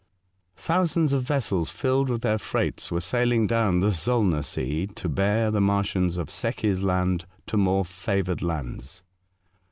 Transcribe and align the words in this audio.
Thousands 0.55 1.13
of 1.13 1.21
vessels 1.21 1.69
filled 1.69 2.09
with 2.09 2.21
their 2.23 2.39
freights 2.39 2.89
were 2.91 2.99
sailing 3.01 3.45
down 3.45 3.81
the 3.81 3.91
Zollner 3.91 4.41
Sea 4.43 4.87
to 4.95 5.07
bear 5.07 5.51
the 5.51 5.61
Martians 5.61 6.17
of 6.17 6.29
Secchi's 6.31 6.81
Land 6.81 7.27
to 7.45 7.55
more 7.55 7.85
favoured 7.85 8.41
lands. 8.41 9.03